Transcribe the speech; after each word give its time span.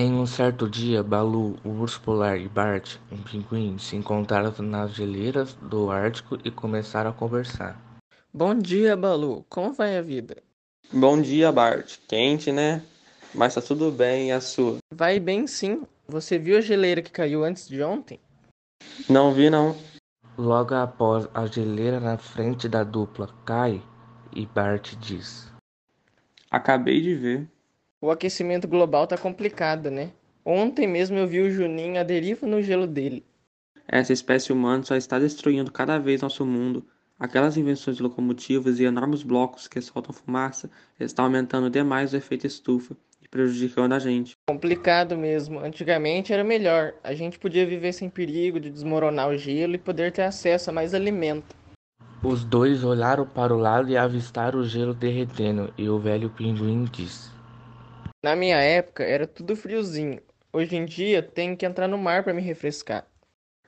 Em 0.00 0.14
um 0.14 0.26
certo 0.26 0.70
dia, 0.70 1.02
Balu, 1.02 1.58
o 1.64 1.70
urso 1.70 2.00
polar 2.00 2.38
e 2.38 2.48
Bart, 2.48 2.98
um 3.10 3.20
pinguim, 3.20 3.78
se 3.78 3.96
encontraram 3.96 4.54
nas 4.60 4.92
geleiras 4.92 5.54
do 5.54 5.90
Ártico 5.90 6.38
e 6.44 6.52
começaram 6.52 7.10
a 7.10 7.12
conversar. 7.12 7.76
Bom 8.32 8.54
dia, 8.54 8.96
Balu. 8.96 9.44
Como 9.48 9.72
vai 9.72 9.98
a 9.98 10.00
vida? 10.00 10.36
Bom 10.92 11.20
dia, 11.20 11.50
Bart. 11.50 11.96
Quente, 12.06 12.52
né? 12.52 12.80
Mas 13.34 13.56
tá 13.56 13.60
tudo 13.60 13.90
bem, 13.90 14.28
e 14.28 14.30
a 14.30 14.40
sua? 14.40 14.76
Vai 14.94 15.18
bem 15.18 15.48
sim. 15.48 15.82
Você 16.06 16.38
viu 16.38 16.58
a 16.58 16.60
geleira 16.60 17.02
que 17.02 17.10
caiu 17.10 17.42
antes 17.42 17.66
de 17.66 17.82
ontem? 17.82 18.20
Não 19.10 19.34
vi, 19.34 19.50
não. 19.50 19.76
Logo 20.36 20.76
após 20.76 21.28
a 21.34 21.44
geleira 21.46 21.98
na 21.98 22.16
frente 22.16 22.68
da 22.68 22.84
dupla 22.84 23.28
cai 23.44 23.82
e 24.32 24.46
Bart 24.46 24.94
diz: 25.00 25.52
Acabei 26.52 27.00
de 27.00 27.16
ver. 27.16 27.57
O 28.00 28.12
aquecimento 28.12 28.68
global 28.68 29.08
tá 29.08 29.18
complicado, 29.18 29.90
né? 29.90 30.12
Ontem 30.44 30.86
mesmo 30.86 31.18
eu 31.18 31.26
vi 31.26 31.40
o 31.40 31.50
Juninho 31.50 31.98
à 31.98 32.04
deriva 32.04 32.46
no 32.46 32.62
gelo 32.62 32.86
dele. 32.86 33.26
Essa 33.88 34.12
espécie 34.12 34.52
humana 34.52 34.84
só 34.84 34.94
está 34.94 35.18
destruindo 35.18 35.72
cada 35.72 35.98
vez 35.98 36.22
nosso 36.22 36.46
mundo. 36.46 36.86
Aquelas 37.18 37.56
invenções 37.56 37.98
locomotivas 37.98 38.78
e 38.78 38.84
enormes 38.84 39.24
blocos 39.24 39.66
que 39.66 39.80
soltam 39.80 40.12
fumaça 40.12 40.70
estão 41.00 41.24
aumentando 41.24 41.68
demais 41.68 42.12
o 42.12 42.16
efeito 42.16 42.46
estufa 42.46 42.96
e 43.20 43.26
prejudicando 43.26 43.94
a 43.94 43.98
gente. 43.98 44.36
Complicado 44.48 45.18
mesmo. 45.18 45.58
Antigamente 45.58 46.32
era 46.32 46.44
melhor. 46.44 46.94
A 47.02 47.14
gente 47.14 47.36
podia 47.36 47.66
viver 47.66 47.92
sem 47.92 48.08
perigo 48.08 48.60
de 48.60 48.70
desmoronar 48.70 49.28
o 49.28 49.36
gelo 49.36 49.74
e 49.74 49.78
poder 49.78 50.12
ter 50.12 50.22
acesso 50.22 50.70
a 50.70 50.72
mais 50.72 50.94
alimento. 50.94 51.56
Os 52.22 52.44
dois 52.44 52.84
olharam 52.84 53.26
para 53.26 53.52
o 53.52 53.58
lado 53.58 53.90
e 53.90 53.96
avistaram 53.96 54.60
o 54.60 54.64
gelo 54.64 54.94
derretendo, 54.94 55.74
e 55.76 55.88
o 55.88 55.98
velho 55.98 56.30
pinguim 56.30 56.84
disse: 56.84 57.37
Na 58.20 58.34
minha 58.34 58.56
época 58.56 59.04
era 59.04 59.28
tudo 59.28 59.54
friozinho. 59.54 60.20
Hoje 60.52 60.74
em 60.74 60.84
dia 60.84 61.22
tenho 61.22 61.56
que 61.56 61.64
entrar 61.64 61.86
no 61.86 61.96
mar 61.96 62.24
para 62.24 62.34
me 62.34 62.42
refrescar. 62.42 63.06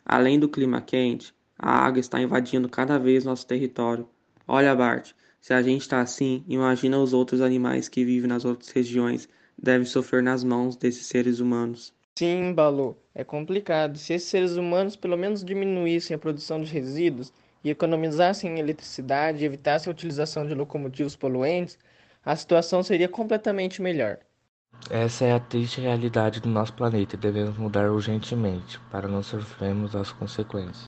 Além 0.05 0.41
do 0.41 0.49
clima 0.49 0.83
quente, 0.83 1.33
a 1.57 1.71
água 1.71 2.01
está 2.01 2.21
invadindo 2.21 2.69
cada 2.69 2.99
vez 2.99 3.25
nosso 3.25 3.47
território. 3.47 4.09
Olha, 4.49 4.75
Bart, 4.75 5.13
se 5.41 5.55
a 5.55 5.63
gente 5.63 5.83
está 5.83 6.01
assim, 6.01 6.45
imagina 6.49 6.99
os 6.99 7.13
outros 7.13 7.41
animais 7.41 7.89
que 7.89 8.05
vivem 8.05 8.29
nas 8.29 8.45
outras 8.45 8.71
regiões 8.71 9.29
devem 9.57 9.87
sofrer 9.87 10.21
nas 10.21 10.43
mãos 10.43 10.75
desses 10.75 11.07
seres 11.07 11.39
humanos. 11.39 11.95
Sim, 12.19 12.53
Balu, 12.53 12.97
é 13.15 13.23
complicado. 13.23 13.99
Se 13.99 14.15
esses 14.15 14.29
seres 14.29 14.57
humanos 14.57 14.97
pelo 14.97 15.17
menos 15.17 15.45
diminuíssem 15.45 16.17
a 16.17 16.19
produção 16.19 16.61
de 16.61 16.73
resíduos 16.73 17.33
e 17.63 17.71
economizassem 17.71 18.59
eletricidade 18.59 19.45
e 19.45 19.47
evitassem 19.47 19.89
a 19.89 19.95
utilização 19.95 20.45
de 20.45 20.55
locomotivos 20.55 21.15
poluentes, 21.15 21.79
a 22.25 22.35
situação 22.35 22.83
seria 22.83 23.09
completamente 23.09 23.81
melhor. 23.81 24.19
Essa 24.89 25.25
é 25.25 25.33
a 25.33 25.41
triste 25.41 25.81
realidade 25.81 26.39
do 26.41 26.49
nosso 26.49 26.73
planeta 26.73 27.17
e 27.17 27.19
devemos 27.19 27.59
mudar 27.59 27.91
urgentemente 27.91 28.79
para 28.89 29.09
não 29.09 29.21
sofrermos 29.21 29.97
as 29.97 30.13
consequências. 30.13 30.79